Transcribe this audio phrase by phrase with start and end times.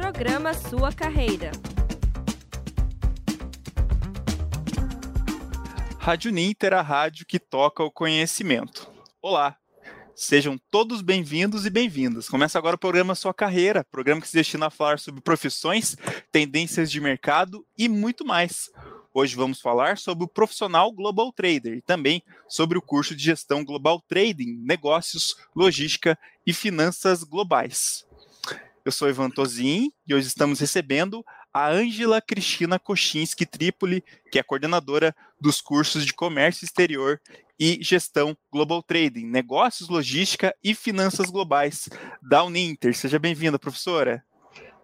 [0.00, 1.52] Programa Sua Carreira.
[5.98, 8.90] Rádio Ninter, a rádio que toca o conhecimento.
[9.20, 9.58] Olá,
[10.16, 12.30] sejam todos bem-vindos e bem-vindas.
[12.30, 15.98] Começa agora o programa Sua Carreira, programa que se destina a falar sobre profissões,
[16.32, 18.70] tendências de mercado e muito mais.
[19.12, 23.62] Hoje vamos falar sobre o profissional Global Trader e também sobre o curso de gestão
[23.62, 28.08] Global Trading, negócios, logística e finanças globais.
[28.82, 34.02] Eu sou Ivan Tozin e hoje estamos recebendo a Ângela Cristina Kochinski Tripoli,
[34.32, 37.20] que é coordenadora dos cursos de comércio exterior
[37.58, 41.90] e gestão Global Trading, negócios, logística e finanças globais
[42.22, 42.96] da Uninter.
[42.96, 44.24] Seja bem-vinda, professora.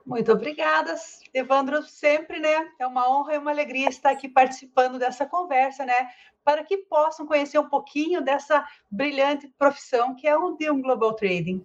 [0.05, 0.95] Muito obrigada,
[1.33, 1.83] Evandro.
[1.83, 2.69] Sempre, né?
[2.79, 6.11] É uma honra e uma alegria estar aqui participando dessa conversa, né?
[6.45, 11.15] Para que possam conhecer um pouquinho dessa brilhante profissão que é o de um Global
[11.15, 11.65] Trading.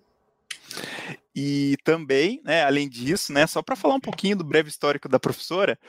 [1.34, 5.20] E também, né, além disso, né, só para falar um pouquinho do breve histórico da
[5.20, 5.80] professora,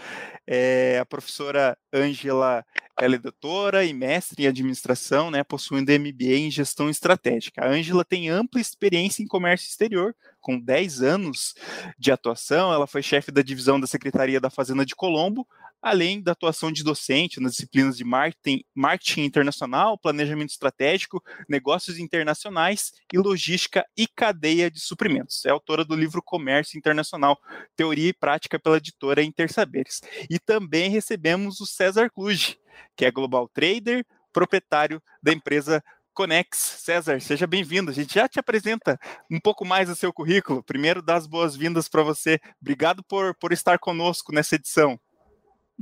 [0.46, 2.64] é, a professora Ângela
[3.00, 7.64] ela é doutora e mestre em administração, né, possuindo MBA em gestão estratégica.
[7.64, 11.54] A Ângela tem ampla experiência em comércio exterior, com 10 anos
[11.98, 12.72] de atuação.
[12.72, 15.46] Ela foi chefe da divisão da Secretaria da Fazenda de Colombo,
[15.82, 22.92] além da atuação de docente nas disciplinas de marketing, marketing internacional, planejamento estratégico, negócios internacionais
[23.12, 25.44] e logística e cadeia de suprimentos.
[25.44, 27.36] É autora do livro Comércio Internacional,
[27.74, 30.00] Teoria e Prática pela editora Intersaberes.
[30.30, 32.58] E também recebemos o César Kluge,
[32.96, 35.82] que é global trader, proprietário da empresa
[36.14, 36.56] Conex.
[36.56, 37.90] César, seja bem-vindo.
[37.90, 38.98] A gente já te apresenta
[39.30, 40.62] um pouco mais o seu currículo.
[40.62, 42.38] Primeiro, dá as boas-vindas para você.
[42.60, 45.00] Obrigado por, por estar conosco nessa edição.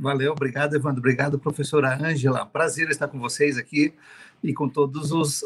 [0.01, 0.99] Valeu, obrigado, Evandro.
[0.99, 2.47] Obrigado, professora Ângela.
[2.47, 3.93] Prazer estar com vocês aqui
[4.43, 5.45] e com todos os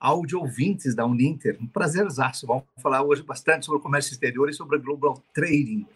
[0.00, 1.56] áudio ouvintes da Uninter.
[1.60, 2.44] Um prazerzaço.
[2.44, 5.86] Vamos falar hoje bastante sobre o comércio exterior e sobre global trading,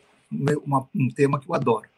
[0.64, 1.88] uma, um tema que eu adoro.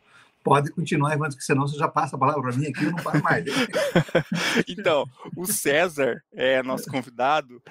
[0.42, 3.02] Pode continuar, Evandro, que senão você já passa a palavra para mim aqui, eu não
[3.02, 3.44] paro mais.
[4.66, 5.04] então,
[5.36, 7.62] o César, é nosso convidado,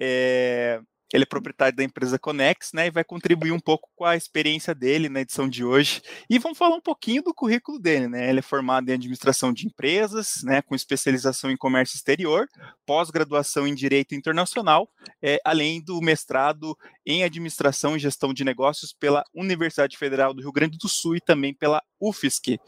[0.00, 0.80] é,
[1.12, 4.74] ele é proprietário da empresa Conex, né, e vai contribuir um pouco com a experiência
[4.74, 6.02] dele na edição de hoje.
[6.28, 8.28] E vamos falar um pouquinho do currículo dele, né?
[8.28, 12.46] Ele é formado em administração de empresas, né, com especialização em comércio exterior,
[12.86, 14.88] pós-graduação em direito internacional,
[15.22, 20.52] é, além do mestrado em administração e gestão de negócios pela Universidade Federal do Rio
[20.52, 22.58] Grande do Sul e também pela UFSC.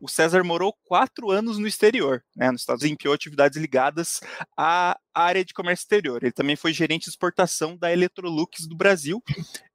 [0.00, 4.20] O César morou quatro anos no exterior, né, nos Estados Unidos, empenhou atividades ligadas
[4.56, 6.22] à área de comércio exterior.
[6.22, 9.22] Ele também foi gerente de exportação da Electrolux do Brasil,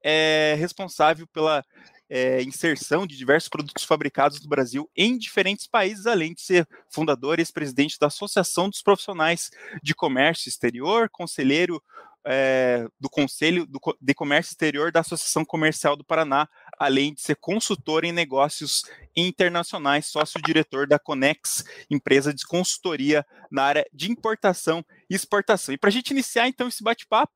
[0.04, 1.64] é, responsável pela
[2.10, 7.38] é, inserção de diversos produtos fabricados no Brasil em diferentes países, além de ser fundador
[7.38, 9.52] e ex-presidente da Associação dos Profissionais
[9.84, 11.82] de Comércio Exterior, conselheiro
[12.26, 13.68] é, do Conselho
[14.02, 16.50] de Comércio Exterior da Associação Comercial do Paraná,
[16.80, 18.84] além de ser consultor em negócios
[19.16, 25.74] internacionais, sócio-diretor da Conex, empresa de consultoria na área de importação e exportação.
[25.74, 27.34] E para a gente iniciar então esse bate-papo,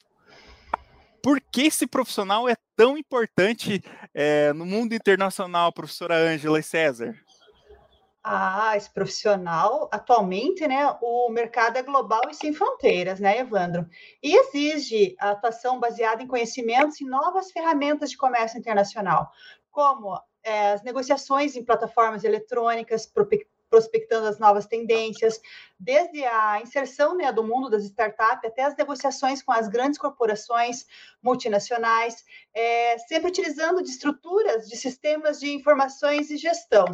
[1.22, 3.82] por que esse profissional é tão importante
[4.14, 7.16] é, no mundo internacional, professora Ângela e César?
[8.26, 13.86] Ah, esse profissional, atualmente, né, o mercado é global e sem fronteiras, né, Evandro?
[14.22, 19.30] E exige a atuação baseada em conhecimentos e novas ferramentas de comércio internacional,
[19.70, 23.06] como é, as negociações em plataformas eletrônicas,
[23.70, 25.42] prospectando as novas tendências,
[25.78, 30.86] desde a inserção né, do mundo das startups até as negociações com as grandes corporações
[31.22, 32.24] multinacionais,
[32.54, 36.86] é, sempre utilizando de estruturas de sistemas de informações e gestão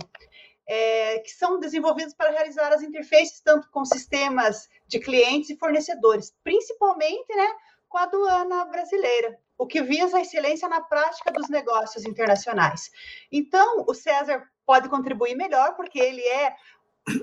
[0.70, 6.32] é, que são desenvolvidos para realizar as interfaces tanto com sistemas de clientes e fornecedores,
[6.44, 7.52] principalmente né,
[7.88, 12.92] com a aduana brasileira, o que visa a excelência na prática dos negócios internacionais.
[13.32, 16.56] Então, o César pode contribuir melhor, porque ele é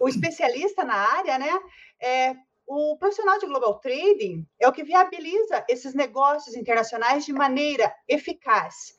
[0.00, 1.56] o especialista na área, né?
[2.02, 2.34] É,
[2.66, 8.96] o profissional de global trading é o que viabiliza esses negócios internacionais de maneira eficaz.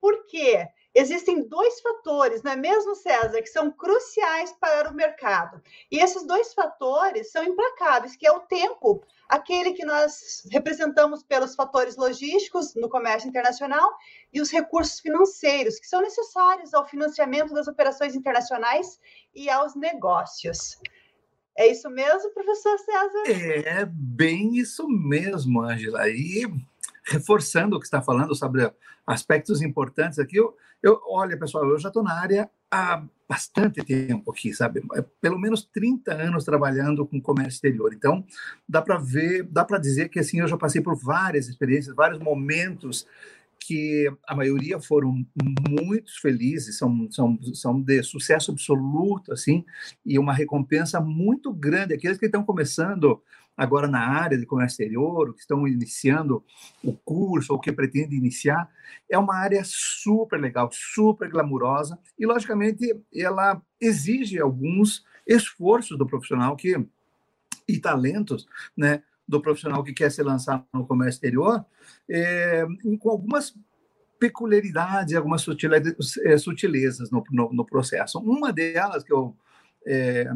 [0.00, 0.66] Por quê?
[0.94, 5.62] Existem dois fatores, não é mesmo, César, que são cruciais para o mercado.
[5.90, 11.54] E esses dois fatores são implacáveis, que é o tempo, aquele que nós representamos pelos
[11.54, 13.88] fatores logísticos no comércio internacional
[14.32, 18.98] e os recursos financeiros, que são necessários ao financiamento das operações internacionais
[19.32, 20.76] e aos negócios.
[21.56, 23.22] É isso mesmo, professor César?
[23.66, 26.08] É bem isso mesmo, Angela.
[26.08, 26.46] E
[27.06, 28.70] reforçando o que está falando sobre
[29.06, 34.30] aspectos importantes aqui, eu, eu olha, pessoal, eu já estou na área há bastante tempo
[34.30, 34.82] aqui, sabe?
[34.94, 37.92] É pelo menos 30 anos trabalhando com comércio exterior.
[37.94, 38.24] Então,
[38.68, 42.18] dá para ver, dá para dizer que assim eu já passei por várias experiências, vários
[42.18, 43.06] momentos
[43.60, 45.24] que a maioria foram
[45.68, 49.64] muito felizes, são, são, são de sucesso absoluto, assim,
[50.04, 51.94] e uma recompensa muito grande.
[51.94, 53.22] Aqueles que estão começando
[53.56, 56.42] agora na área de comércio exterior, que estão iniciando
[56.82, 58.70] o curso ou que pretendem iniciar,
[59.08, 66.56] é uma área super legal, super glamurosa e, logicamente, ela exige alguns esforços do profissional
[66.56, 66.76] que
[67.68, 71.64] e talentos, né, do profissional que quer se lançar no comércio exterior,
[72.08, 72.66] é,
[72.98, 73.54] com algumas
[74.18, 75.46] peculiaridades, algumas
[76.24, 78.18] é, sutilezas no, no, no, processo.
[78.18, 79.34] Uma delas que eu
[79.86, 80.30] é,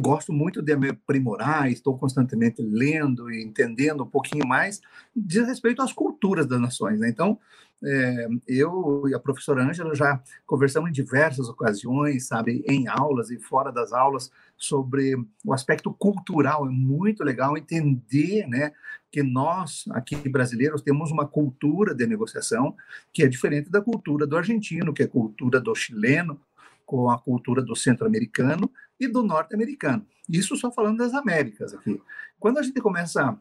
[0.00, 4.80] gosto muito de me aprimorar, estou constantemente lendo e entendendo um pouquinho mais,
[5.14, 7.00] diz respeito às culturas das nações.
[7.00, 7.08] Né?
[7.08, 7.38] Então,
[7.84, 13.38] é, eu e a professora Ângela já conversamos em diversas ocasiões, sabe, em aulas e
[13.38, 15.14] fora das aulas, sobre
[15.44, 16.66] o aspecto cultural.
[16.66, 18.72] É muito legal entender, né,
[19.10, 22.74] que nós, aqui brasileiros, temos uma cultura de negociação
[23.12, 26.40] que é diferente da cultura do argentino, que é a cultura do chileno,
[26.84, 30.06] com a cultura do centro-americano e do norte-americano.
[30.28, 32.00] Isso só falando das Américas aqui.
[32.38, 33.38] Quando a gente começa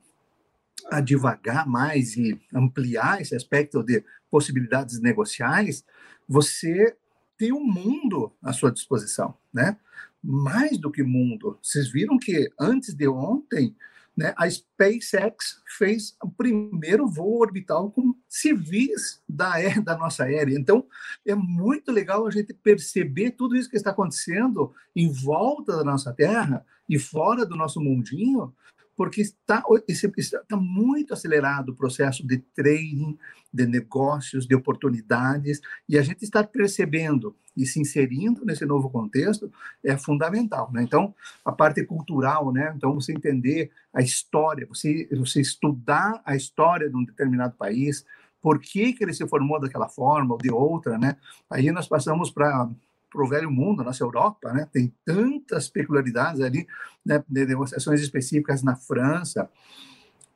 [0.92, 5.84] a divagar mais e ampliar esse aspecto de possibilidades negociais,
[6.28, 6.96] você
[7.38, 9.78] tem um mundo à sua disposição, né?
[10.24, 11.58] Mais do que mundo.
[11.62, 13.75] Vocês viram que antes de ontem,
[14.15, 20.57] né, a SpaceX fez o primeiro voo orbital com civis da, da nossa aérea.
[20.57, 20.85] Então,
[21.25, 26.13] é muito legal a gente perceber tudo isso que está acontecendo em volta da nossa
[26.13, 28.53] Terra e fora do nosso mundinho,
[28.95, 33.18] porque está, está muito acelerado o processo de trading,
[33.53, 39.51] de negócios, de oportunidades, e a gente está percebendo e se inserindo nesse novo contexto
[39.83, 40.69] é fundamental.
[40.74, 40.83] Né?
[40.83, 42.74] Então, a parte cultural, né?
[42.75, 48.06] então você entender a história, você, você estudar a história de um determinado país,
[48.41, 51.18] por que, que ele se formou daquela forma ou de outra, né?
[51.50, 52.69] Aí nós passamos para
[53.15, 54.67] para o velho mundo, nossa Europa, né?
[54.71, 56.67] Tem tantas peculiaridades ali,
[57.06, 57.23] né?
[57.27, 59.50] De negociações específicas na França.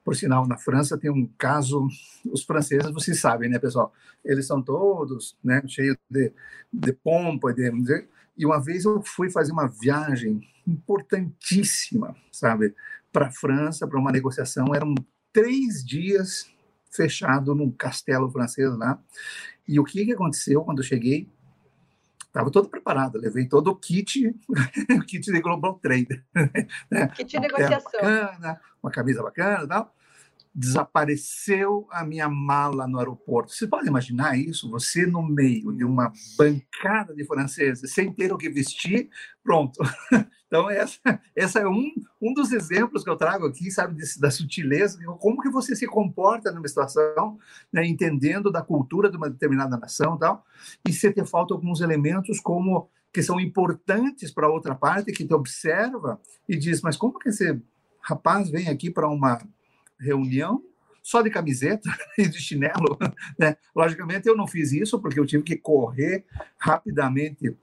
[0.03, 1.87] Por sinal, na França tem um caso,
[2.31, 3.93] os franceses, vocês sabem, né, pessoal?
[4.23, 6.31] Eles são todos, né, cheios de,
[6.73, 7.69] de pompa, de,
[8.35, 12.73] e uma vez eu fui fazer uma viagem importantíssima, sabe,
[13.11, 14.73] para a França, para uma negociação.
[14.73, 14.95] Eram
[15.33, 16.49] três dias
[16.89, 18.99] fechado num castelo francês lá.
[19.67, 21.27] E o que, que aconteceu quando eu cheguei?
[22.29, 24.35] Estava todo preparado, levei todo o kit,
[24.95, 26.23] o kit de Global Trader.
[26.89, 27.07] Né?
[27.15, 28.01] Kit de negociação.
[28.01, 29.95] Bacana, uma camisa bacana e tal.
[30.59, 33.53] Desapareceu a minha mala no aeroporto.
[33.53, 34.69] Você pode imaginar isso?
[34.71, 39.09] Você no meio de uma bancada de franceses, sem ter o que vestir,
[39.43, 39.79] pronto.
[40.49, 44.97] Então, essa, essa é um, um dos exemplos que eu trago aqui, sabe, da sutileza,
[45.19, 47.37] como que você se comporta numa situação,
[47.71, 50.43] né, entendendo da cultura de uma determinada nação e tal,
[50.87, 55.33] e se te falta alguns elementos como que são importantes para outra parte, que te
[55.35, 57.61] observa e diz, mas como que esse
[58.01, 59.39] rapaz vem aqui para uma
[59.99, 60.63] reunião
[61.01, 62.97] só de camiseta e de chinelo,
[63.37, 63.57] né?
[63.75, 66.25] Logicamente eu não fiz isso porque eu tive que correr
[66.57, 67.55] rapidamente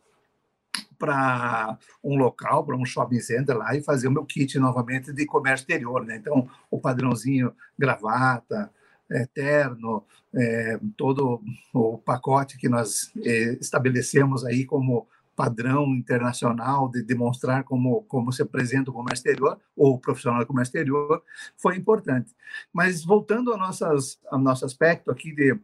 [0.98, 5.26] para um local, para um shopping center lá e fazer o meu kit novamente de
[5.26, 6.16] comércio exterior, né?
[6.16, 8.70] Então, o padrãozinho gravata,
[9.10, 10.04] é, terno,
[10.34, 11.40] é, todo
[11.72, 18.40] o pacote que nós é, estabelecemos aí como padrão internacional de demonstrar como, como se
[18.40, 21.22] apresenta o comércio exterior, ou o profissional do comércio exterior,
[21.58, 22.34] foi importante.
[22.72, 25.54] Mas voltando ao, nossas, ao nosso aspecto aqui de,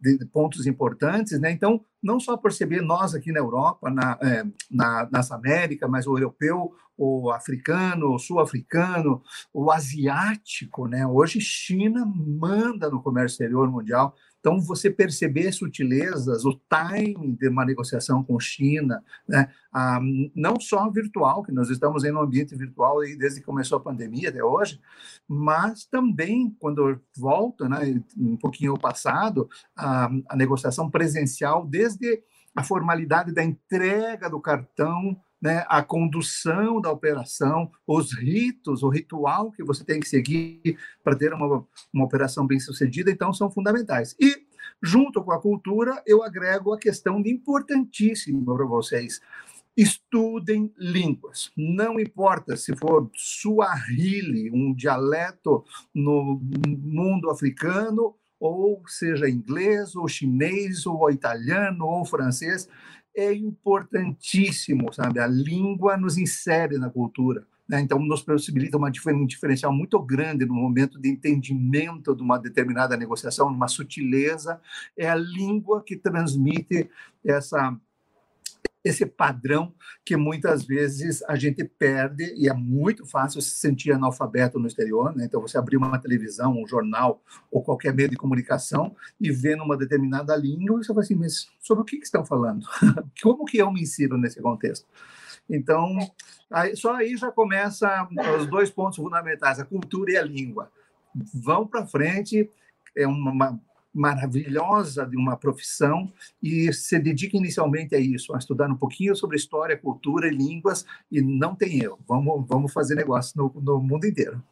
[0.00, 1.52] de, de pontos importantes, né?
[1.52, 6.18] então, não só perceber nós aqui na Europa, na, é, na, nas Américas, mas o
[6.18, 9.22] europeu, o africano, o sul-africano,
[9.52, 11.06] o asiático, né?
[11.06, 17.64] hoje China manda no comércio exterior mundial, então, você perceber sutilezas, o timing de uma
[17.64, 19.48] negociação com China, né?
[19.72, 20.00] ah,
[20.34, 24.30] não só virtual, que nós estamos em um ambiente virtual desde que começou a pandemia
[24.30, 24.80] até hoje,
[25.28, 32.20] mas também, quando volta né, um pouquinho ao passado, a, a negociação presencial, desde
[32.52, 39.50] a formalidade da entrega do cartão né, a condução da operação, os ritos, o ritual
[39.50, 44.14] que você tem que seguir para ter uma, uma operação bem sucedida, então são fundamentais.
[44.20, 44.46] E,
[44.80, 49.20] junto com a cultura, eu agrego a questão de importantíssimo para vocês.
[49.76, 51.50] Estudem línguas.
[51.56, 56.40] Não importa se for Swahili, um dialeto no
[56.78, 62.68] mundo africano, ou seja inglês, ou chinês, ou italiano, ou francês
[63.14, 65.20] é importantíssimo, sabe?
[65.20, 67.46] A língua nos insere na cultura.
[67.68, 67.80] Né?
[67.80, 72.96] Então, nos possibilita uma, um diferencial muito grande no momento de entendimento de uma determinada
[72.96, 74.60] negociação, uma sutileza.
[74.96, 76.90] É a língua que transmite
[77.24, 77.76] essa
[78.84, 79.72] esse padrão
[80.04, 85.14] que muitas vezes a gente perde e é muito fácil se sentir analfabeto no exterior,
[85.14, 85.24] né?
[85.24, 89.76] Então você abrir uma televisão, um jornal ou qualquer meio de comunicação e ver numa
[89.76, 92.66] determinada língua você fala assim, mas sobre o que, que estão falando?
[93.22, 94.86] Como que eu me ensino nesse contexto?
[95.48, 95.96] Então,
[96.50, 100.70] aí, só aí já começa os dois pontos fundamentais, a cultura e a língua.
[101.34, 102.48] Vão para frente,
[102.96, 103.60] é uma,
[103.92, 109.36] maravilhosa de uma profissão e se dedica inicialmente a isso, a estudar um pouquinho sobre
[109.36, 111.98] história, cultura e línguas e não tem erro.
[112.08, 114.42] Vamos, vamos fazer negócio no, no mundo inteiro.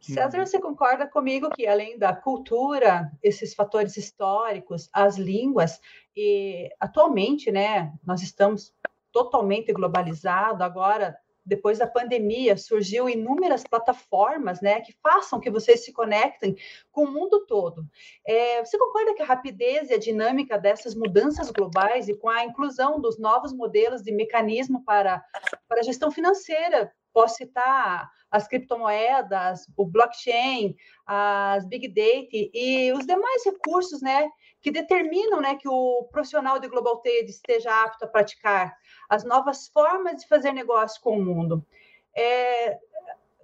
[0.00, 5.80] César, você concorda comigo que além da cultura, esses fatores históricos, as línguas,
[6.16, 8.72] e atualmente, né, nós estamos
[9.10, 15.92] totalmente globalizado, agora depois da pandemia, surgiu inúmeras plataformas né, que façam que vocês se
[15.92, 16.56] conectem
[16.90, 17.86] com o mundo todo.
[18.26, 22.44] É, você concorda que a rapidez e a dinâmica dessas mudanças globais e com a
[22.44, 25.24] inclusão dos novos modelos de mecanismo para,
[25.68, 33.06] para a gestão financeira, posso citar as criptomoedas, o blockchain, as big data e os
[33.06, 34.28] demais recursos né,
[34.60, 38.76] que determinam né, que o profissional de Global Trade esteja apto a praticar
[39.08, 41.66] as novas formas de fazer negócio com o mundo.
[42.14, 42.78] É,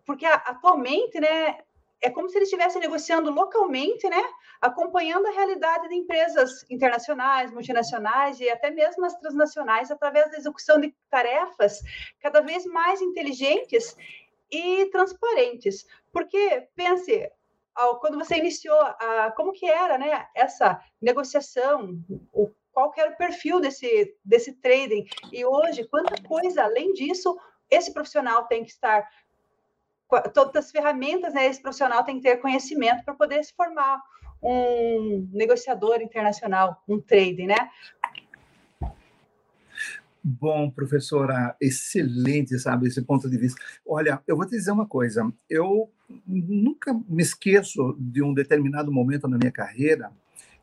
[0.04, 1.60] porque atualmente, né,
[2.02, 4.22] é como se eles estivessem negociando localmente, né,
[4.60, 10.80] acompanhando a realidade de empresas internacionais, multinacionais e até mesmo as transnacionais através da execução
[10.80, 11.80] de tarefas
[12.20, 13.96] cada vez mais inteligentes
[14.50, 15.86] e transparentes.
[16.12, 17.30] Porque pense,
[18.00, 18.78] quando você iniciou,
[19.36, 21.98] como que era né, essa negociação,
[22.72, 27.38] qual era o perfil desse, desse trading, e hoje, quanta coisa, além disso,
[27.70, 29.08] esse profissional tem que estar,
[30.34, 34.00] todas as ferramentas, né, esse profissional tem que ter conhecimento para poder se formar
[34.42, 37.70] um negociador internacional, um trading, né?
[40.24, 43.60] Bom, professora, excelente, sabe, esse ponto de vista.
[43.84, 45.32] Olha, eu vou te dizer uma coisa.
[45.50, 45.90] Eu
[46.26, 50.12] nunca me esqueço de um determinado momento na minha carreira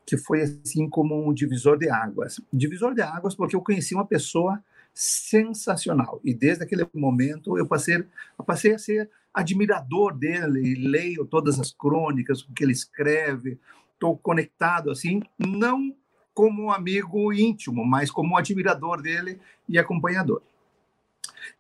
[0.06, 2.42] que foi assim como um divisor de águas.
[2.52, 4.64] Divisor de águas porque eu conheci uma pessoa
[4.94, 11.60] sensacional e desde aquele momento eu passei, eu passei a ser admirador dele, leio todas
[11.60, 13.60] as crônicas, que ele escreve,
[13.94, 15.96] estou conectado assim, não
[16.34, 20.42] como um amigo íntimo, mas como um admirador dele e acompanhador.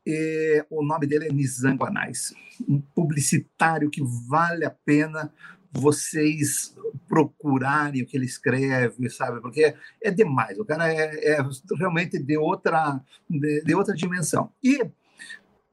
[0.05, 2.33] E, o nome dele é Nizam Guanais,
[2.67, 5.31] um publicitário que vale a pena
[5.71, 6.75] vocês
[7.07, 9.39] procurarem o que ele escreve, sabe?
[9.41, 11.37] Porque é demais, o cara é, é
[11.77, 12.99] realmente de outra,
[13.29, 14.51] de, de, outra dimensão.
[14.63, 14.81] E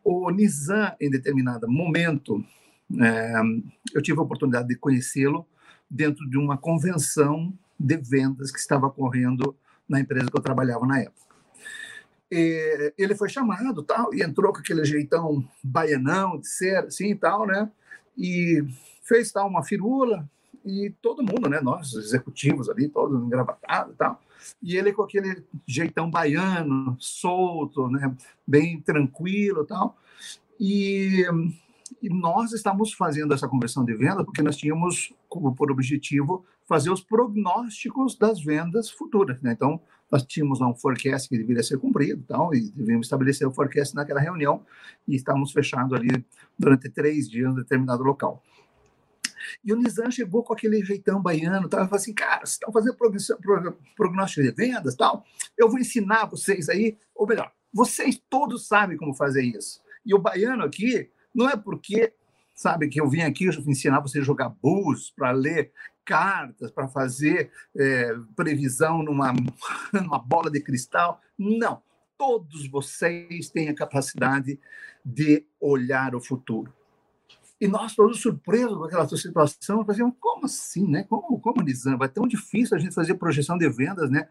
[0.07, 2.45] o Nizam, em determinado momento,
[3.01, 3.33] é,
[3.93, 5.45] eu tive a oportunidade de conhecê-lo
[5.91, 9.57] dentro de uma convenção de vendas que estava correndo
[9.89, 11.35] na empresa que eu trabalhava na época.
[12.31, 17.17] E ele foi chamado tal e entrou com aquele jeitão baianão de ser assim e
[17.17, 17.69] tal, né?
[18.17, 18.65] E
[19.03, 20.29] fez tal uma firula
[20.65, 21.61] e todo mundo, né?
[21.61, 24.21] Nós executivos ali, todos engravatados e tal.
[24.63, 28.15] E ele com aquele jeitão baiano, solto, né?
[28.47, 29.97] Bem tranquilo tal.
[30.59, 31.25] E
[32.03, 36.91] e nós estamos fazendo essa conversão de venda porque nós tínhamos como por objetivo fazer
[36.91, 39.41] os prognósticos das vendas futuras.
[39.41, 39.53] Né?
[39.53, 43.53] Então, nós tínhamos lá um forecast que deveria ser cumprido tal, e devíamos estabelecer o
[43.53, 44.65] forecast naquela reunião
[45.07, 46.25] e estávamos fechando ali
[46.59, 48.43] durante três dias um determinado local.
[49.65, 52.73] E o Nizam chegou com aquele jeitão baiano, tal, e falou assim, cara, vocês estão
[52.73, 52.97] fazendo
[53.97, 55.25] prognóstico de vendas, tal,
[55.57, 59.81] eu vou ensinar vocês aí, ou melhor, vocês todos sabem como fazer isso.
[60.05, 62.13] E o baiano aqui, não é porque,
[62.55, 65.73] sabe, que eu vim aqui ensinar você a jogar bus, para ler
[66.07, 69.33] cartas, para fazer é, previsão numa,
[69.93, 71.21] numa bola de cristal.
[71.37, 71.83] Não.
[72.17, 74.59] Todos vocês têm a capacidade
[75.05, 76.73] de olhar o futuro.
[77.59, 81.05] E nós todos surpresos com aquela situação, fazíamos, como assim, né?
[81.05, 81.97] Como, como Nizam?
[81.97, 84.29] Vai tão difícil a gente fazer projeção de vendas, né?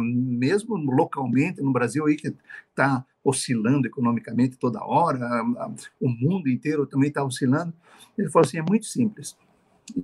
[0.00, 2.34] mesmo localmente no Brasil aí que
[2.70, 5.20] está oscilando economicamente toda hora,
[6.00, 7.72] o mundo inteiro também está oscilando.
[8.16, 9.36] Ele falou assim, é muito simples.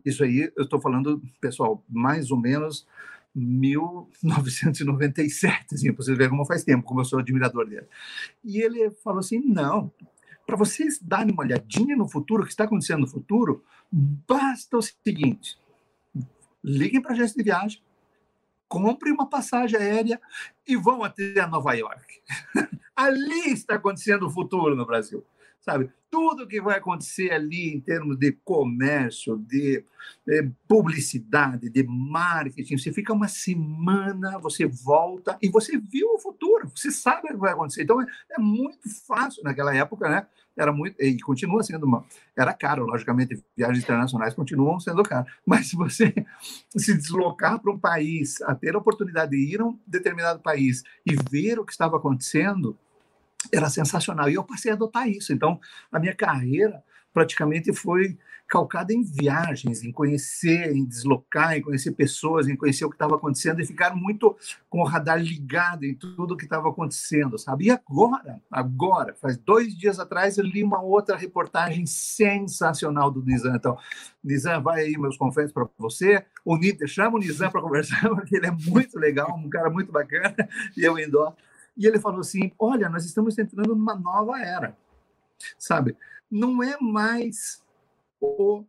[0.05, 2.87] Isso aí, eu estou falando, pessoal, mais ou menos
[3.35, 7.89] 1997, assim, para vocês verem como faz tempo, como eu sou admirador dele.
[8.45, 9.93] E ele falou assim, não,
[10.47, 14.83] para vocês darem uma olhadinha no futuro, o que está acontecendo no futuro, basta o
[14.83, 15.59] seguinte:
[16.63, 17.83] liguem para a agência de viagem,
[18.69, 20.21] comprem uma passagem aérea
[20.67, 22.21] e vão até Nova York.
[22.97, 25.25] Ali está acontecendo o futuro no Brasil.
[25.65, 25.91] Sabe?
[26.11, 29.85] Tudo que vai acontecer ali em termos de comércio, de,
[30.29, 36.71] eh, publicidade, de marketing, você fica uma semana, você volta e você viu o futuro,
[36.75, 37.83] você sabe o que vai acontecer.
[37.83, 40.27] Então é, é muito fácil naquela época, né?
[40.57, 42.05] Era muito e continua sendo uma,
[42.37, 46.15] era caro, logicamente, viagens internacionais continuam sendo caras, mas se você
[46.77, 50.85] se deslocar para um país, a ter a oportunidade de ir a um determinado país
[51.05, 52.79] e ver o que estava acontecendo,
[53.53, 54.29] era sensacional.
[54.29, 55.33] E eu passei a adotar isso.
[55.33, 55.61] Então,
[55.91, 56.83] a minha carreira
[57.13, 62.91] praticamente foi calcada em viagens, em conhecer, em deslocar, em conhecer pessoas, em conhecer o
[62.91, 64.37] que estava acontecendo e ficar muito
[64.69, 67.67] com o radar ligado em tudo o que estava acontecendo, sabe?
[67.67, 73.57] E agora, agora, faz dois dias atrás, eu li uma outra reportagem sensacional do Nizam.
[73.57, 73.79] Então,
[74.23, 76.25] Nizam, vai aí meus confetes para você.
[76.45, 79.91] O Niter, chama o Nizam para conversar, porque ele é muito legal, um cara muito
[79.91, 80.35] bacana,
[80.77, 81.35] e eu endó.
[81.77, 84.77] E ele falou assim: olha, nós estamos entrando numa nova era,
[85.59, 85.97] sabe?
[86.31, 87.63] Não é mais
[88.21, 88.65] o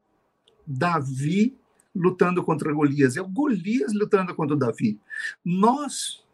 [0.65, 1.57] Davi
[1.95, 4.99] lutando contra Golias, é o Golias lutando contra o Davi.
[5.43, 6.25] Nós,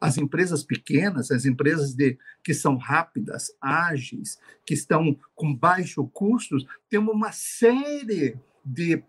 [0.00, 6.66] as empresas pequenas, as empresas de, que são rápidas, ágeis, que estão com baixo custos,
[6.88, 9.02] temos uma série de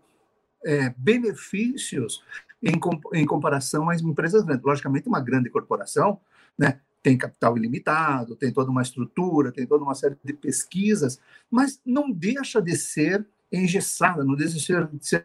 [0.64, 2.22] é, benefícios
[2.62, 2.78] em,
[3.14, 4.64] em comparação às empresas grandes.
[4.64, 6.20] Logicamente, uma grande corporação
[6.56, 11.80] né, tem capital ilimitado, tem toda uma estrutura, tem toda uma série de pesquisas, mas
[11.84, 15.24] não deixa de ser engessada, não deixa de ser, de ser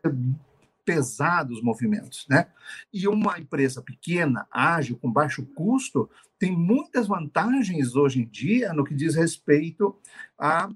[0.85, 2.47] pesado os movimentos, né?
[2.91, 8.83] E uma empresa pequena, ágil, com baixo custo, tem muitas vantagens hoje em dia no
[8.83, 9.95] que diz respeito
[10.37, 10.69] a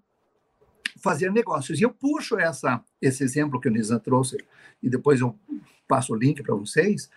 [1.01, 1.79] fazer negócios.
[1.79, 4.37] E eu puxo essa, esse exemplo que o Nizam trouxe,
[4.81, 5.37] e depois eu
[5.87, 7.09] passo o link para vocês,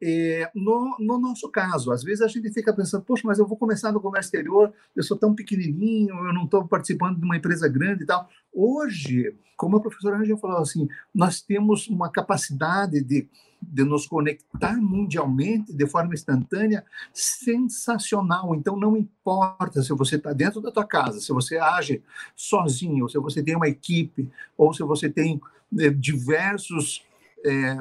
[0.00, 3.56] é, no, no, nosso caso, às vezes a gente fica pensando, poxa, mas eu vou
[3.56, 7.68] começar no comércio exterior, eu sou tão pequenininho, eu não estou participando de uma empresa
[7.68, 8.28] grande e tal.
[8.52, 13.28] Hoje, como a professora Angela falou assim, nós temos uma capacidade de,
[13.60, 18.54] de nos conectar mundialmente de forma instantânea sensacional.
[18.54, 22.02] Então, não importa se você está dentro da tua casa, se você age
[22.36, 25.40] sozinho, ou se você tem uma equipe, ou se você tem
[25.76, 27.04] eh, diversos...
[27.44, 27.78] É,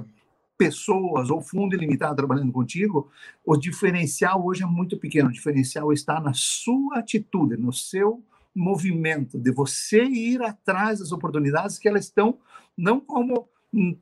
[0.58, 3.10] pessoas ou fundo ilimitado trabalhando contigo,
[3.46, 5.30] o diferencial hoje é muito pequeno.
[5.30, 8.24] O diferencial está na sua atitude, no seu
[8.56, 12.40] movimento, de você ir atrás das oportunidades que elas estão,
[12.76, 13.48] não como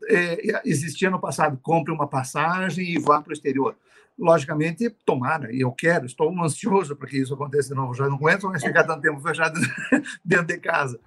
[0.09, 3.75] é, existia no passado, compre uma passagem e vá para o exterior
[4.17, 7.93] logicamente, tomara, e eu quero, estou ansioso para que isso aconteça de novo.
[7.93, 9.59] Já não aguento mais ficar tanto tempo fechado
[10.23, 10.99] dentro de casa.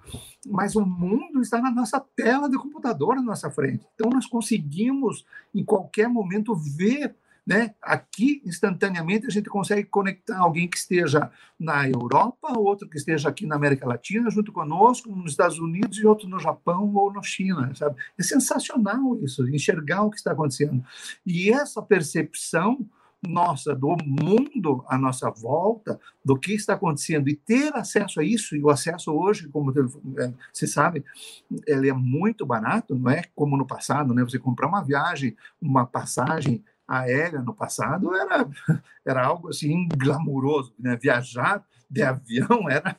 [0.47, 3.85] Mas o mundo está na nossa tela de computador na nossa frente.
[3.95, 7.15] Então, nós conseguimos, em qualquer momento, ver.
[7.49, 7.73] Né?
[7.81, 13.47] Aqui, instantaneamente, a gente consegue conectar alguém que esteja na Europa, outro que esteja aqui
[13.47, 17.73] na América Latina, junto conosco, nos Estados Unidos e outro no Japão ou na China,
[17.73, 17.95] sabe?
[18.19, 20.85] É sensacional isso, enxergar o que está acontecendo.
[21.25, 22.87] E essa percepção
[23.27, 28.55] nossa, do mundo à nossa volta, do que está acontecendo e ter acesso a isso,
[28.55, 31.03] e o acesso hoje, como é, você sabe,
[31.67, 34.23] ele é muito barato, não é como no passado, né?
[34.23, 38.49] Você comprar uma viagem, uma passagem aérea no passado era,
[39.05, 40.97] era algo assim glamuroso, né?
[40.97, 42.95] Viajar de avião era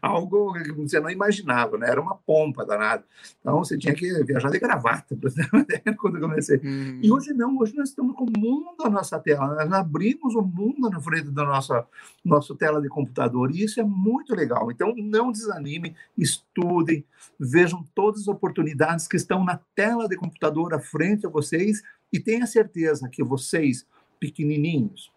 [0.00, 1.88] algo que você não imaginava, né?
[1.90, 3.04] Era uma pompa danada.
[3.40, 5.16] Então você tinha que viajar de gravata,
[5.98, 6.60] quando eu comecei.
[6.62, 7.00] Hum.
[7.02, 10.42] E hoje não, hoje nós estamos com o mundo à nossa tela, nós abrimos o
[10.42, 11.86] mundo na frente da nossa,
[12.24, 14.70] nossa tela de computador, e isso é muito legal.
[14.70, 17.04] Então não desanimem, estudem,
[17.38, 22.20] vejam todas as oportunidades que estão na tela de computador à frente de vocês e
[22.20, 23.86] tenha certeza que vocês,
[24.18, 25.10] pequenininhos,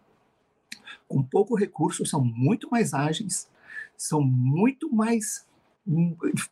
[1.08, 3.48] com pouco recurso, são muito mais ágeis,
[3.96, 5.46] são muito mais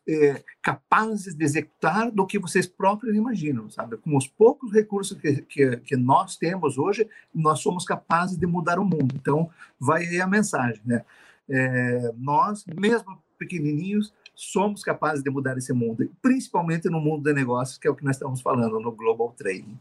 [0.07, 3.97] é, capazes de executar do que vocês próprios imaginam, sabe?
[3.97, 8.77] Com os poucos recursos que, que, que, nós temos hoje, nós somos capazes de mudar
[8.77, 9.15] o mundo.
[9.15, 11.03] Então, vai aí a mensagem, né?
[11.49, 17.77] É, nós, mesmo pequenininhos, somos capazes de mudar esse mundo, principalmente no mundo de negócios,
[17.77, 19.77] que é o que nós estamos falando no Global Trading.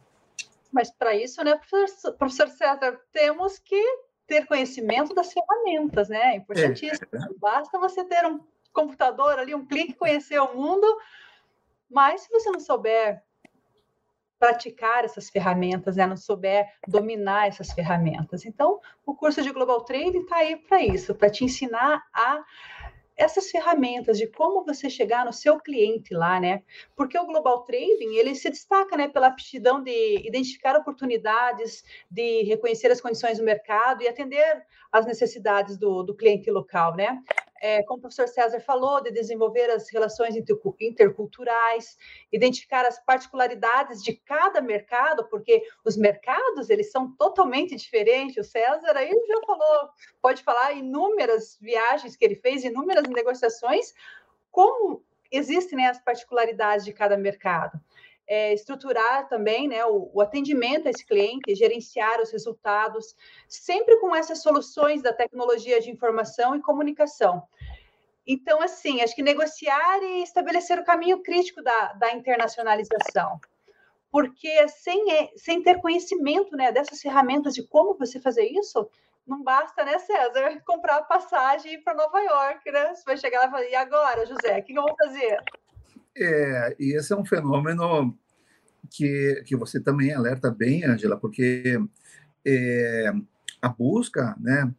[0.73, 3.83] Mas para isso, né, professor, professor César, temos que
[4.27, 6.35] ter conhecimento das ferramentas, né?
[6.35, 7.09] É importantíssimo.
[7.13, 7.39] É.
[7.39, 8.41] Basta você ter um
[8.73, 10.87] computador ali, um clique, conhecer o mundo,
[11.91, 13.23] mas se você não souber
[14.43, 16.05] praticar essas ferramentas, né?
[16.05, 18.45] não souber dominar essas ferramentas.
[18.45, 22.43] Então, o curso de Global Trading está aí para isso, para te ensinar a
[23.23, 26.63] essas ferramentas de como você chegar no seu cliente lá, né?
[26.97, 32.91] Porque o global trading, ele se destaca, né, pela aptidão de identificar oportunidades, de reconhecer
[32.91, 37.23] as condições do mercado e atender às necessidades do, do cliente local, né?
[37.63, 41.97] É, como o professor César falou, de desenvolver as relações interculturais,
[42.33, 48.37] identificar as particularidades de cada mercado, porque os mercados eles são totalmente diferentes.
[48.37, 53.95] O César aí já falou, pode falar inúmeras viagens que ele fez, inúmeras negociações,
[54.51, 57.81] como existem né, as particularidades de cada mercado
[58.33, 63.15] é, estruturar também né, o, o, atendimento a esse cliente, gerenciar os resultados,
[63.47, 67.43] sempre com essas soluções da tecnologia de informação e comunicação.
[68.27, 73.39] Então, assim, acho que negociar e estabelecer o caminho crítico da, da internacionalização.
[74.11, 75.05] Porque sem,
[75.37, 78.89] sem ter conhecimento né, dessas ferramentas de como você fazer isso,
[79.27, 82.95] não basta, né, César, comprar passagem para Nova York, né?
[82.95, 85.37] Você vai chegar lá e falar, e agora, José, o que eu vou fazer?
[86.17, 88.19] É, e esse é um fenômeno
[88.91, 91.79] que, que você também alerta bem, Angela, porque
[92.45, 93.13] é,
[93.61, 94.73] a busca, né,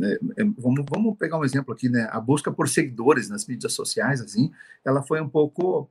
[0.00, 3.72] é, é, vamos, vamos pegar um exemplo aqui, né, a busca por seguidores nas mídias
[3.72, 4.50] sociais, assim,
[4.84, 5.90] ela foi um pouco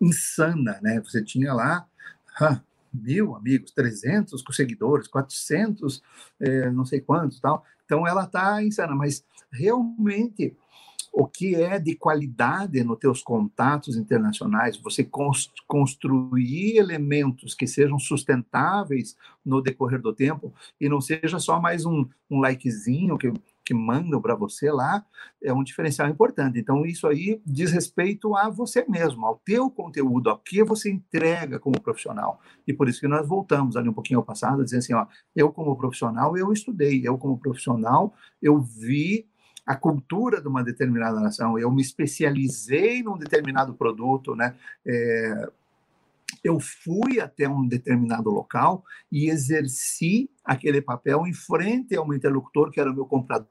[0.00, 1.86] insana, né, você tinha lá
[2.40, 2.60] ah,
[2.92, 6.02] mil amigos, 300 seguidores, 400,
[6.40, 10.56] é, não sei quantos, tal, então ela está insana, mas realmente
[11.18, 15.02] o que é de qualidade nos teus contatos internacionais, você
[15.66, 22.06] construir elementos que sejam sustentáveis no decorrer do tempo e não seja só mais um,
[22.30, 23.32] um likezinho que,
[23.64, 25.06] que mandam para você lá,
[25.42, 26.58] é um diferencial importante.
[26.58, 31.58] Então, isso aí diz respeito a você mesmo, ao teu conteúdo, ao que você entrega
[31.58, 32.42] como profissional.
[32.68, 35.50] E por isso que nós voltamos ali um pouquinho ao passado, dizendo assim, ó, eu
[35.50, 39.26] como profissional, eu estudei, eu como profissional, eu vi
[39.66, 41.58] a cultura de uma determinada nação.
[41.58, 44.56] Eu me especializei num determinado produto, né?
[44.86, 45.48] É,
[46.44, 52.70] eu fui até um determinado local e exerci aquele papel em frente a um interlocutor
[52.70, 53.48] que era o meu comprador.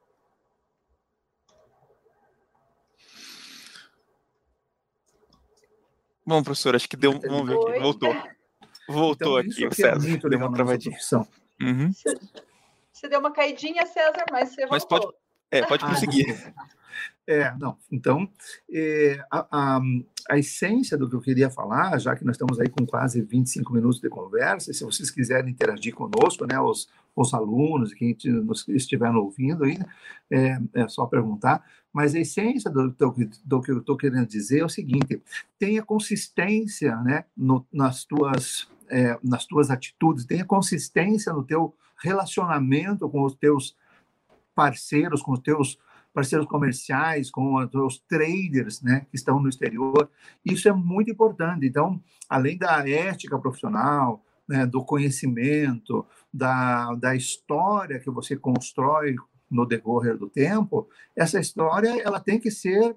[6.26, 7.20] Bom, professor, acho que deu.
[7.20, 7.80] Vamos ver aqui.
[7.80, 8.16] Voltou.
[8.88, 10.10] Voltou então, aqui, o é César.
[10.10, 10.98] É deu uma travadinha.
[11.62, 11.92] Uhum.
[12.92, 15.12] Você deu uma caidinha, César, mas você mas voltou.
[15.12, 16.54] Pode, é, pode ah, prosseguir.
[17.28, 17.76] É, não.
[17.92, 18.30] Então,
[18.72, 19.82] é, a, a,
[20.30, 23.74] a, essência do que eu queria falar, já que nós estamos aí com quase 25
[23.74, 29.10] minutos de conversa, se vocês quiserem interagir conosco, né, os, os alunos, quem nos estiver
[29.10, 29.78] ouvindo aí,
[30.30, 31.64] é, é só perguntar.
[31.92, 35.22] Mas a essência do, do, do que eu estou querendo dizer é o seguinte:
[35.58, 43.10] tenha consistência né, no, nas, tuas, é, nas tuas atitudes, tenha consistência no teu relacionamento
[43.10, 43.76] com os teus
[44.56, 45.78] parceiros, com os teus
[46.14, 50.10] parceiros comerciais, com os teus traders, né, que estão no exterior.
[50.46, 51.68] Isso é muito importante.
[51.68, 59.16] Então, além da ética profissional, né, do conhecimento, da, da história que você constrói
[59.52, 62.96] no decorrer do tempo, essa história ela tem que ser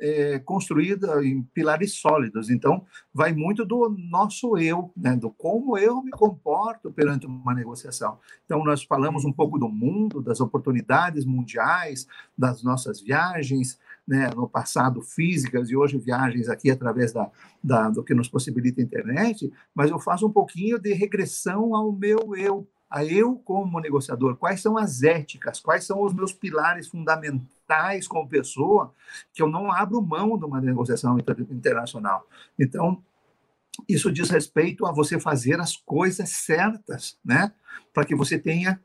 [0.00, 2.50] é, construída em pilares sólidos.
[2.50, 8.18] Então, vai muito do nosso eu, né, do como eu me comporto perante uma negociação.
[8.44, 12.06] Então, nós falamos um pouco do mundo, das oportunidades mundiais,
[12.36, 17.30] das nossas viagens, né, no passado físicas e hoje viagens aqui através da,
[17.62, 21.90] da, do que nos possibilita a internet, mas eu faço um pouquinho de regressão ao
[21.90, 26.86] meu eu, a eu como negociador, quais são as éticas, quais são os meus pilares
[26.86, 27.55] fundamentais
[28.08, 28.92] como pessoa,
[29.32, 31.18] que eu não abro mão de uma negociação
[31.50, 32.26] internacional.
[32.58, 33.02] Então,
[33.88, 37.52] isso diz respeito a você fazer as coisas certas, né?
[37.92, 38.80] Para que você tenha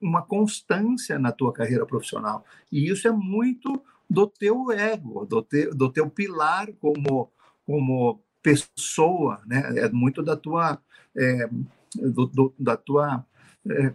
[0.00, 2.44] uma constância na tua carreira profissional.
[2.70, 7.30] E isso é muito do teu ego, do teu, do teu pilar como,
[7.64, 9.62] como pessoa, né?
[9.78, 10.78] É muito da tua,
[11.16, 11.48] é,
[11.94, 13.24] do, do, da tua
[13.70, 13.92] é,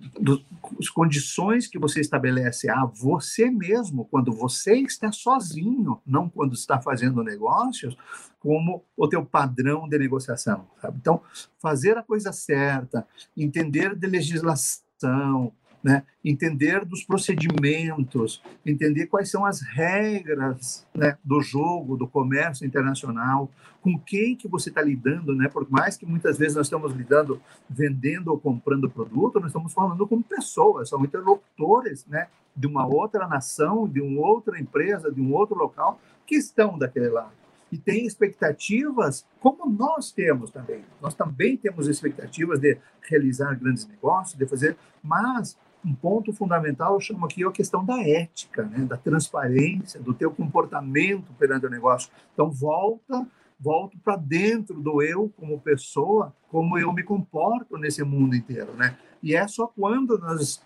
[0.79, 6.81] as condições que você estabelece a você mesmo, quando você está sozinho, não quando está
[6.81, 7.95] fazendo negócios,
[8.39, 10.67] como o teu padrão de negociação.
[10.81, 10.97] Sabe?
[10.99, 11.21] Então,
[11.61, 16.03] fazer a coisa certa, entender de legislação, né?
[16.23, 23.49] entender dos procedimentos, entender quais são as regras né, do jogo, do comércio internacional,
[23.81, 25.47] com quem que você está lidando, né?
[25.47, 30.05] Por mais que muitas vezes nós estamos lidando, vendendo ou comprando produto, nós estamos falando
[30.05, 32.27] com pessoas, são interlocutores, né?
[32.53, 37.07] De uma outra nação, de uma outra empresa, de um outro local, que estão daquele
[37.07, 37.39] lado
[37.71, 40.83] e tem expectativas, como nós temos também.
[41.01, 46.99] Nós também temos expectativas de realizar grandes negócios, de fazer, mas um ponto fundamental, eu
[46.99, 48.85] chamo aqui a questão da ética, né?
[48.85, 52.11] da transparência, do teu comportamento perante o negócio.
[52.33, 53.25] Então, volta,
[53.59, 58.97] volto para dentro do eu como pessoa, como eu me comporto nesse mundo inteiro, né?
[59.21, 60.61] E é só quando nós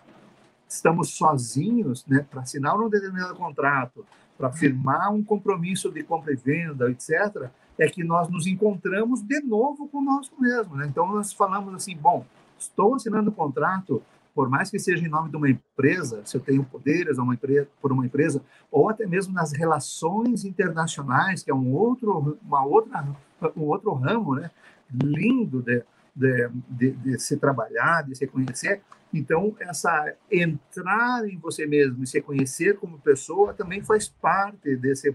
[0.68, 4.04] estamos sozinhos, né, para assinar um determinado contrato,
[4.36, 7.48] para firmar um compromisso de compra e venda, etc.,
[7.78, 10.78] é que nós nos encontramos de novo com nós mesmos.
[10.78, 10.86] Né?
[10.88, 12.24] Então, nós falamos assim: bom,
[12.58, 14.02] estou assinando um contrato,
[14.34, 17.68] por mais que seja em nome de uma empresa, se eu tenho poderes uma empresa,
[17.80, 23.06] por uma empresa, ou até mesmo nas relações internacionais, que é um outro, uma outra,
[23.56, 24.50] um outro ramo né?
[24.92, 25.82] lindo de,
[26.14, 28.82] de, de, de se trabalhar, de se conhecer.
[29.12, 35.14] Então, essa entrar em você mesmo e se conhecer como pessoa também faz parte desse.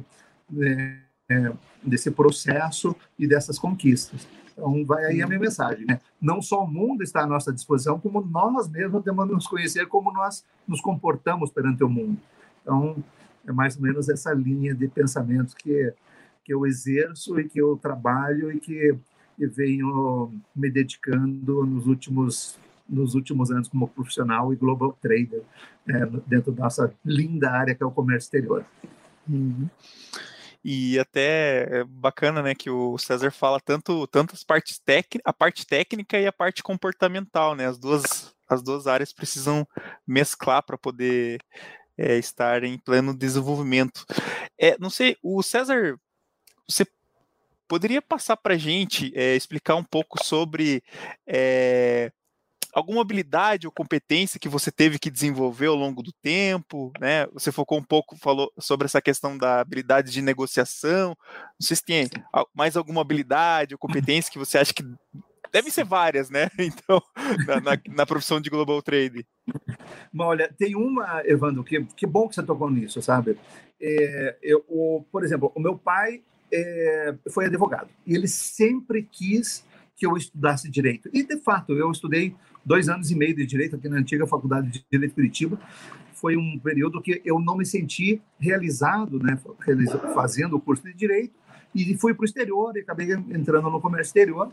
[0.50, 1.52] Né, é,
[1.84, 4.28] desse processo e dessas conquistas.
[4.60, 6.02] Então, vai aí a minha mensagem, né?
[6.22, 9.88] Não só o mundo está à nossa disposição, como nós mesmos temos que nos conhecer
[9.88, 12.18] como nós nos comportamos perante o mundo.
[12.62, 13.02] Então,
[13.48, 15.94] é mais ou menos essa linha de pensamento que,
[16.44, 18.98] que eu exerço e que eu trabalho e que
[19.40, 25.44] eu venho me dedicando nos últimos nos últimos anos como profissional e global trader
[25.88, 28.66] é, dentro da nossa linda área que é o comércio exterior.
[29.30, 29.70] Uhum.
[30.72, 35.66] E até é bacana, né, que o César fala tanto tantas partes técnicas, a parte
[35.66, 37.66] técnica e a parte comportamental, né?
[37.66, 39.68] As duas as duas áreas precisam
[40.06, 41.42] mesclar para poder
[41.98, 44.06] é, estar em pleno desenvolvimento.
[44.60, 46.00] É, não sei, o César,
[46.70, 46.86] você
[47.68, 50.84] poderia passar para a gente é, explicar um pouco sobre
[51.26, 52.12] é,
[52.74, 57.26] alguma habilidade ou competência que você teve que desenvolver ao longo do tempo, né?
[57.34, 61.10] Você focou um pouco, falou sobre essa questão da habilidade de negociação.
[61.10, 62.10] Não sei se tem
[62.54, 64.84] mais alguma habilidade ou competência que você acha que
[65.52, 66.50] Devem ser várias, né?
[66.60, 67.02] Então,
[67.48, 69.26] na, na, na, profissão de global trade.
[70.18, 73.38] Olha, tem uma, Evandro, que, que bom que você tocou nisso, sabe?
[73.82, 79.66] É, eu, o, por exemplo, o meu pai é, foi advogado e ele sempre quis
[79.96, 81.10] que eu estudasse direito.
[81.12, 82.36] E, de fato, eu estudei
[82.70, 85.60] dois anos e meio de direito aqui na antiga Faculdade de Direito Curitiba.
[86.14, 89.40] Foi um período que eu não me senti realizado, né,
[90.14, 91.34] fazendo o curso de direito,
[91.74, 94.52] e fui para o exterior e acabei entrando no comércio exterior.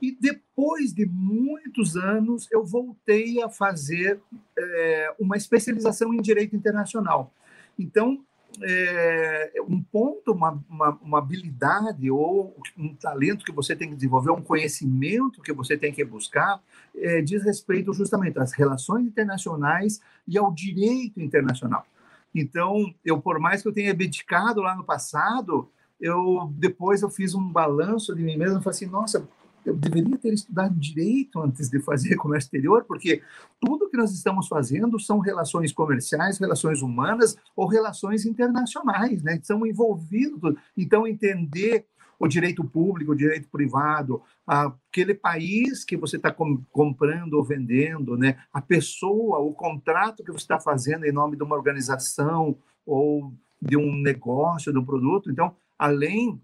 [0.00, 4.20] E depois de muitos anos, eu voltei a fazer
[4.58, 7.32] é, uma especialização em direito internacional.
[7.78, 8.24] Então,
[8.62, 14.30] é, um ponto, uma, uma, uma, habilidade ou um talento que você tem que desenvolver,
[14.30, 16.60] um conhecimento que você tem que buscar,
[16.96, 21.86] é, diz respeito justamente às relações internacionais e ao direito internacional.
[22.34, 25.68] Então, eu por mais que eu tenha abdicado lá no passado,
[26.00, 29.28] eu depois eu fiz um balanço de mim mesmo e falei assim, nossa,
[29.64, 33.22] eu deveria ter estudado direito antes de fazer comércio exterior, porque
[33.60, 39.38] tudo que nós estamos fazendo são relações comerciais, relações humanas ou relações internacionais, né?
[39.42, 40.54] São envolvidos.
[40.76, 41.86] Então, entender
[42.18, 46.32] o direito público, o direito privado, aquele país que você está
[46.70, 48.36] comprando ou vendendo, né?
[48.52, 53.76] A pessoa, o contrato que você está fazendo em nome de uma organização ou de
[53.76, 55.30] um negócio, de um produto.
[55.30, 56.40] Então, além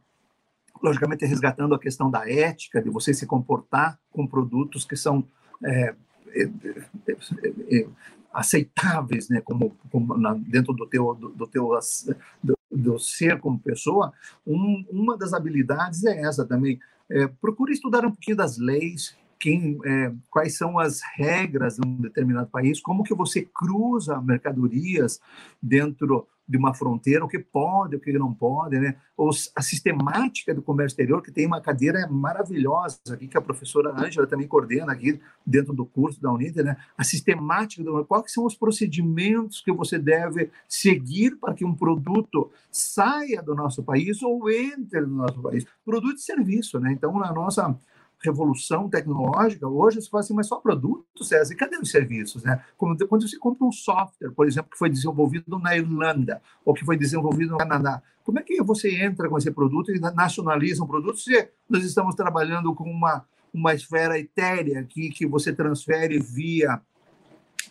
[0.83, 5.25] logicamente resgatando a questão da ética, de você se comportar com produtos que são
[5.65, 5.95] é,
[6.35, 7.87] é, é, é
[8.33, 11.71] aceitáveis, né, como, como na, dentro do teu do, do teu
[12.43, 14.13] do, do, ser como pessoa,
[14.47, 16.79] um, uma das habilidades é essa também.
[17.11, 21.97] É, procure estudar um pouquinho das leis, quem, é, quais são as regras de um
[21.97, 25.21] determinado país, como que você cruza mercadorias
[25.63, 28.97] dentro de uma fronteira, o que pode, o que não pode, né?
[29.17, 33.91] Os, a sistemática do comércio exterior, que tem uma cadeira maravilhosa aqui, que a professora
[33.91, 36.77] Ângela também coordena aqui dentro do curso da Uninter, né?
[36.97, 42.51] A sistemática, do, quais são os procedimentos que você deve seguir para que um produto
[42.71, 45.67] saia do nosso país ou entre no nosso país.
[45.85, 46.93] Produto e serviço, né?
[46.93, 47.79] Então, na nossa
[48.23, 52.43] revolução tecnológica, hoje se fala assim, mas só produtos, César, e cadê os serviços?
[52.43, 52.63] Né?
[52.77, 56.85] Quando, quando você compra um software, por exemplo, que foi desenvolvido na Irlanda, ou que
[56.85, 60.87] foi desenvolvido no Canadá, como é que você entra com esse produto e nacionaliza um
[60.87, 66.81] produto se nós estamos trabalhando com uma, uma esfera etérea aqui que você transfere via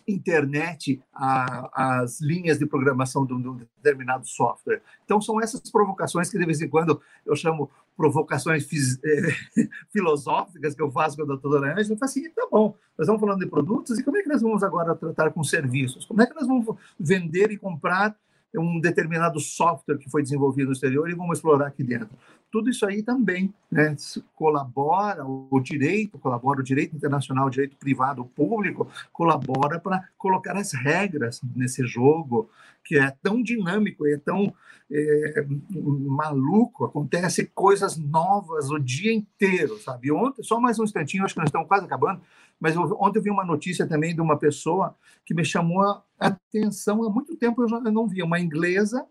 [0.06, 4.82] internet a, as linhas de programação de um determinado software.
[5.04, 8.64] Então, são essas provocações que, de vez em quando, eu chamo provocações
[9.04, 11.80] eh, filosóficas que eu faço com a doutora Ângela.
[11.80, 14.40] Eu falo assim, tá bom, nós estamos falando de produtos, e como é que nós
[14.40, 16.06] vamos agora tratar com serviços?
[16.06, 16.64] Como é que nós vamos
[16.98, 18.16] vender e comprar
[18.56, 22.10] um determinado software que foi desenvolvido no exterior e vamos explorar aqui dentro.
[22.50, 23.94] Tudo isso aí também né,
[24.34, 30.56] colabora, o direito colabora, o direito internacional, o direito privado, o público colabora para colocar
[30.56, 32.48] as regras nesse jogo
[32.84, 34.54] que é tão dinâmico e é tão
[34.90, 40.10] é, maluco, acontece coisas novas o dia inteiro, sabe?
[40.10, 42.22] Ontem, só mais um instantinho, acho que nós estamos quase acabando,
[42.60, 47.04] mas ontem eu vi uma notícia também de uma pessoa que me chamou a atenção.
[47.04, 49.06] Há muito tempo, eu, já, não via, uma inglesa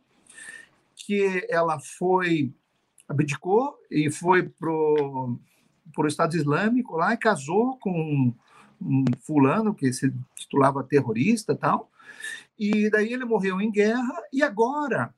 [0.96, 2.54] que ela foi
[3.08, 5.38] abdicou e foi pro
[5.96, 8.34] pro Estado Islâmico lá e casou com
[8.82, 11.90] um fulano que se titulava terrorista tal.
[12.60, 15.14] E daí ele morreu em guerra e agora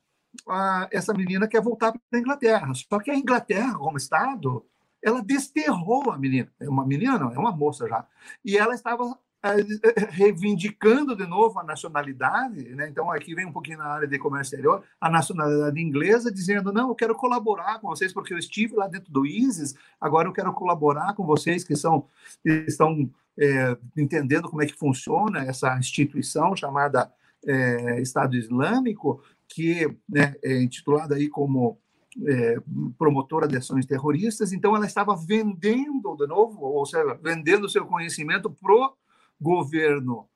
[0.48, 2.74] a, essa menina quer voltar para a Inglaterra.
[2.74, 4.64] Só que a Inglaterra como estado
[5.04, 8.06] ela desterrou a menina é uma menina não é uma moça já
[8.44, 9.18] e ela estava
[10.12, 12.90] reivindicando de novo a nacionalidade, né?
[12.90, 16.90] então aqui vem um pouquinho na área de comércio exterior, a nacionalidade inglesa, dizendo: não,
[16.90, 20.52] eu quero colaborar com vocês, porque eu estive lá dentro do ISIS, agora eu quero
[20.54, 22.06] colaborar com vocês que são,
[22.44, 27.10] estão é, entendendo como é que funciona essa instituição chamada
[27.48, 31.80] é, Estado Islâmico, que né, é intitulada aí como
[32.28, 32.58] é,
[32.98, 38.50] promotora de ações terroristas, então ela estava vendendo de novo, ou seja, vendendo seu conhecimento
[38.50, 38.96] pro
[39.40, 40.28] governo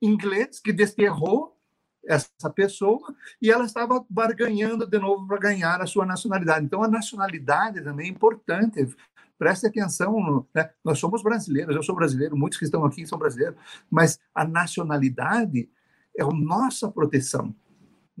[0.00, 1.56] inglês que desterrou
[2.04, 6.64] essa pessoa e ela estava barganhando de novo para ganhar a sua nacionalidade.
[6.64, 8.88] Então, a nacionalidade também é importante.
[9.38, 10.70] Preste atenção, né?
[10.84, 13.56] nós somos brasileiros, eu sou brasileiro, muitos que estão aqui são brasileiros,
[13.90, 15.68] mas a nacionalidade
[16.16, 17.54] é a nossa proteção.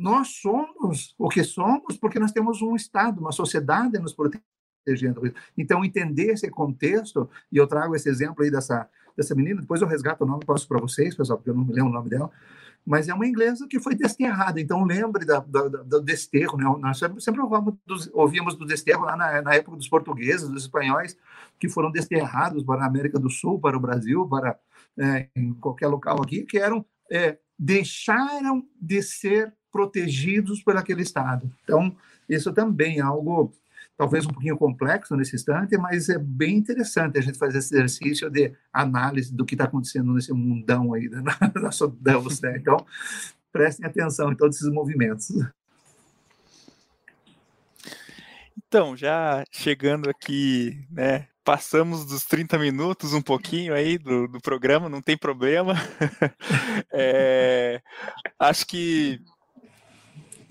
[0.00, 5.30] Nós somos o que somos porque nós temos um Estado, uma sociedade nos protegendo.
[5.58, 9.86] Então, entender esse contexto, e eu trago esse exemplo aí dessa, dessa menina, depois eu
[9.86, 12.30] resgato o nome, posso para vocês, pessoal, porque eu não me lembro o nome dela,
[12.86, 16.64] mas é uma inglesa que foi desterrada, então lembre da, da, da, do desterro, né?
[16.80, 17.42] nós sempre, sempre
[18.14, 21.14] ouvimos, dos, do desterro lá na, na, época dos portugueses, dos espanhóis,
[21.58, 24.58] que foram desterrados para a América do Sul, para o Brasil, para
[24.98, 26.82] é, em qualquer local aqui, que eram,
[27.12, 31.50] é, deixaram de ser protegidos por aquele Estado.
[31.64, 31.94] Então,
[32.28, 33.52] isso também é algo
[33.96, 38.30] talvez um pouquinho complexo nesse instante, mas é bem interessante a gente fazer esse exercício
[38.30, 41.22] de análise do que está acontecendo nesse mundão aí da
[41.60, 42.56] nossa Deus, né?
[42.56, 42.78] Então,
[43.52, 45.28] prestem atenção em todos esses movimentos.
[48.56, 54.88] Então, já chegando aqui, né, passamos dos 30 minutos, um pouquinho aí do, do programa,
[54.88, 55.74] não tem problema.
[56.90, 57.82] é,
[58.38, 59.20] acho que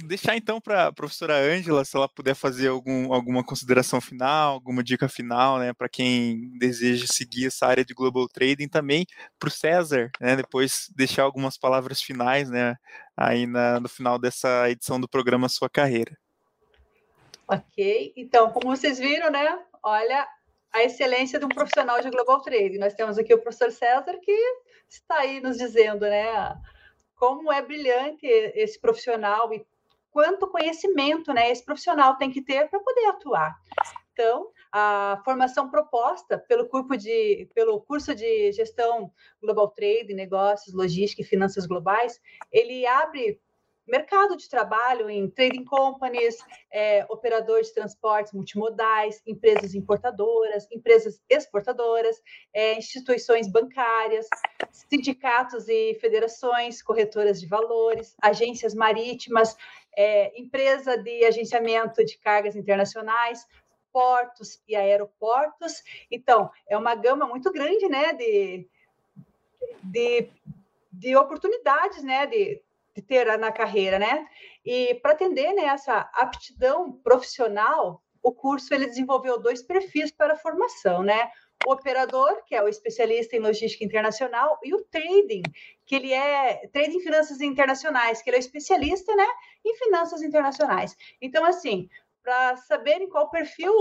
[0.04, 4.84] deixar então para a professora Ângela, se ela puder fazer algum, alguma consideração final, alguma
[4.84, 9.06] dica final, né, para quem deseja seguir essa área de global trading, também
[9.38, 12.76] para o César, né, depois deixar algumas palavras finais, né,
[13.16, 16.18] aí na, no final dessa edição do programa Sua Carreira.
[17.48, 20.28] Ok, então, como vocês viram, né, olha
[20.72, 22.78] a excelência de um profissional de global trading.
[22.78, 24.32] Nós temos aqui o professor César que
[24.88, 26.56] está aí nos dizendo, né,
[27.16, 29.66] como é brilhante esse profissional e
[30.12, 33.56] quanto conhecimento né, esse profissional tem que ter para poder atuar.
[34.14, 41.22] Então, a formação proposta pelo, curso de, pelo curso de gestão Global Trade, negócios, logística
[41.22, 42.20] e finanças globais,
[42.52, 43.40] ele abre
[43.90, 46.38] mercado de trabalho em trading companies,
[46.72, 52.22] é, de transportes multimodais, empresas importadoras, empresas exportadoras,
[52.54, 54.28] é, instituições bancárias,
[54.72, 59.56] sindicatos e federações, corretoras de valores, agências marítimas,
[59.96, 63.46] é, empresa de agenciamento de cargas internacionais,
[63.92, 65.84] portos e aeroportos.
[66.10, 68.68] Então, é uma gama muito grande né, de,
[69.84, 70.30] de,
[70.92, 72.62] de oportunidades né, de,
[72.96, 74.00] de ter na carreira.
[74.00, 74.28] Né?
[74.66, 80.38] E para atender né, essa aptidão profissional, o curso ele desenvolveu dois perfis para a
[80.38, 81.32] formação, né?
[81.66, 85.44] O operador, que é o especialista em logística internacional, e o trading,
[85.86, 89.28] que ele é trading em finanças internacionais, que ele é especialista, né,
[89.66, 90.96] em finanças internacionais.
[91.22, 91.90] Então, assim,
[92.24, 93.74] para saber em qual perfil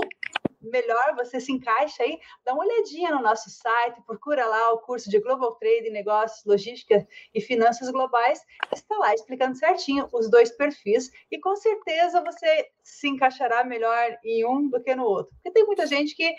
[0.61, 5.09] melhor você se encaixa aí, dá uma olhadinha no nosso site, procura lá o curso
[5.09, 8.41] de Global Trading, Negócios, Logística e Finanças Globais,
[8.75, 14.45] está lá explicando certinho os dois perfis e com certeza você se encaixará melhor em
[14.45, 15.33] um do que no outro.
[15.37, 16.35] Porque tem muita gente que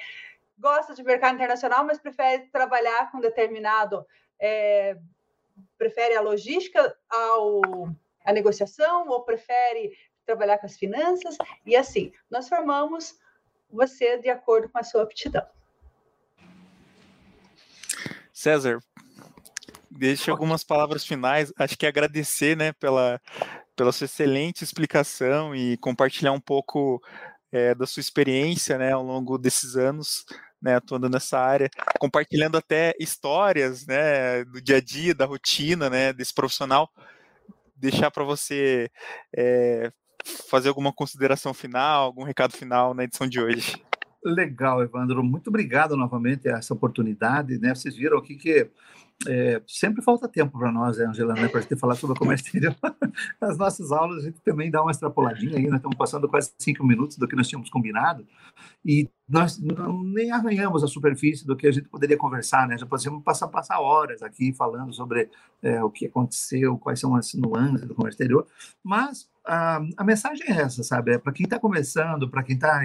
[0.59, 4.05] gosta de mercado internacional, mas prefere trabalhar com determinado.
[4.39, 4.97] É,
[5.77, 7.61] prefere a logística ao
[8.23, 13.17] a negociação ou prefere trabalhar com as finanças e assim nós formamos
[13.71, 15.45] você de acordo com a sua aptidão.
[18.31, 18.79] César,
[19.89, 21.51] deixe algumas palavras finais.
[21.57, 23.19] Acho que agradecer, né, pela
[23.75, 27.01] pela sua excelente explicação e compartilhar um pouco
[27.49, 30.25] é, da sua experiência, né, ao longo desses anos
[30.62, 36.13] né, atuando nessa área, compartilhando até histórias, né, do dia a dia, da rotina, né,
[36.13, 36.89] desse profissional.
[37.75, 38.89] Deixar para você
[39.35, 39.91] é,
[40.49, 43.81] fazer alguma consideração final, algum recado final na edição de hoje.
[44.23, 45.23] Legal, Evandro.
[45.23, 47.57] Muito obrigado novamente a essa oportunidade.
[47.57, 47.73] Né?
[47.73, 48.69] Vocês viram aqui que
[49.27, 52.45] é, sempre falta tempo para nós, né, Angela, né, para gente falar sobre o comércio
[52.45, 52.75] exterior.
[53.41, 56.85] As nossas aulas a gente também dá uma extrapoladinha aí, nós estamos passando quase cinco
[56.85, 58.25] minutos do que nós tínhamos combinado
[58.85, 62.77] e nós não, nem arranhamos a superfície do que a gente poderia conversar, né?
[62.77, 65.29] Já podemos passar, passar horas aqui falando sobre
[65.61, 68.47] é, o que aconteceu, quais são as nuances do comércio exterior,
[68.81, 71.13] mas a, a mensagem é essa, sabe?
[71.13, 72.81] É para quem está começando, para quem está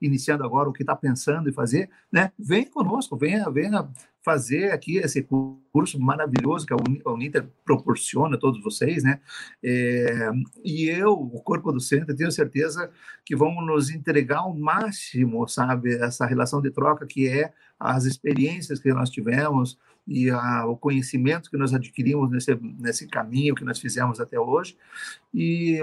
[0.00, 2.30] iniciando agora, o que está pensando em fazer, né?
[2.38, 3.88] Venha conosco, venha, venha
[4.22, 5.26] fazer aqui esse
[5.72, 9.20] curso maravilhoso que a Uninter proporciona a todos vocês, né?
[9.62, 10.30] É,
[10.64, 12.88] e eu, o corpo do centro, tenho certeza
[13.24, 15.96] que vamos nos entregar ao máximo, sabe?
[15.96, 19.76] Essa relação de troca que é as experiências que nós tivemos
[20.06, 24.76] e a, o conhecimento que nós adquirimos nesse, nesse caminho que nós fizemos até hoje.
[25.32, 25.80] E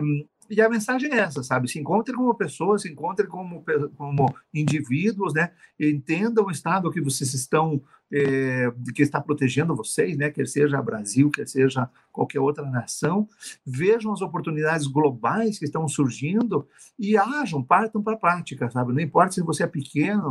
[0.52, 1.70] e a mensagem é essa, sabe?
[1.70, 3.64] Se encontre como pessoa, se encontre como,
[3.96, 5.52] como indivíduos, né?
[5.80, 10.30] Entendam o estado que vocês estão, é, que está protegendo vocês, né?
[10.30, 13.30] Quer seja Brasil, quer seja qualquer outra nação.
[13.66, 16.68] Vejam as oportunidades globais que estão surgindo
[17.00, 18.92] e ajam, partam para a prática, sabe?
[18.92, 20.30] Não importa se você é pequeno,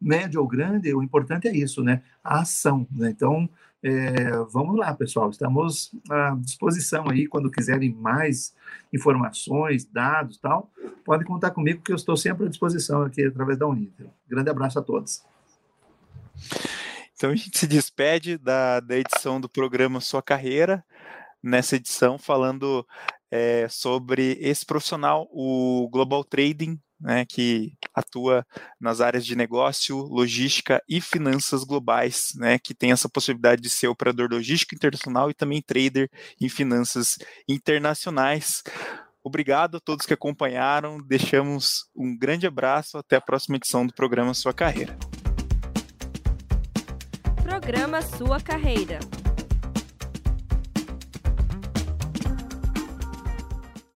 [0.00, 2.02] médio ou grande, o importante é isso, né?
[2.22, 3.10] A ação, né?
[3.10, 3.48] Então,
[3.82, 8.54] é, vamos lá, pessoal, estamos à disposição aí quando quiserem mais
[8.92, 10.70] informações, dados tal,
[11.04, 14.06] pode contar comigo que eu estou sempre à disposição aqui através da Uninter.
[14.28, 15.22] Grande abraço a todos.
[17.14, 20.84] Então a gente se despede da, da edição do programa Sua Carreira,
[21.42, 22.86] nessa edição falando
[23.30, 28.46] é, sobre esse profissional, o Global Trading, né, que atua
[28.80, 33.88] nas áreas de negócio, logística e finanças globais, né, que tem essa possibilidade de ser
[33.88, 37.18] operador logístico internacional e também trader em finanças
[37.48, 38.62] internacionais.
[39.22, 44.32] Obrigado a todos que acompanharam, deixamos um grande abraço, até a próxima edição do programa
[44.32, 44.96] Sua Carreira.
[47.42, 49.00] Programa Sua Carreira.